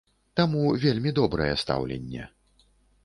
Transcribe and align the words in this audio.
Таму 0.39 0.63
вельмі 0.85 1.13
добрае 1.21 1.53
стаўленне. 1.65 2.23